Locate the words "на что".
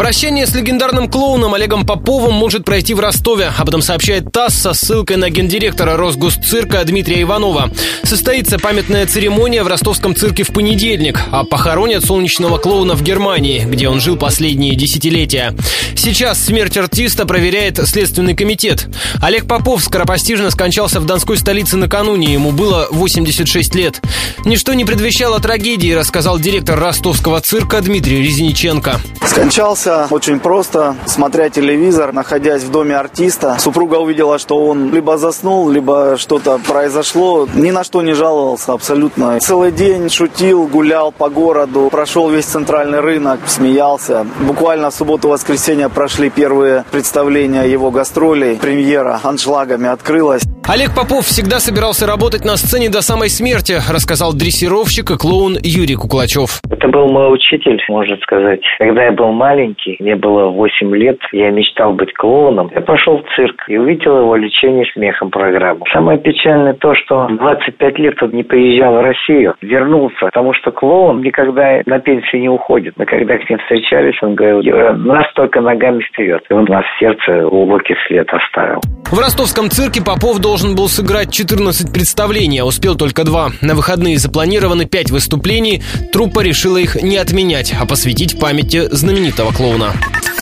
37.70-38.02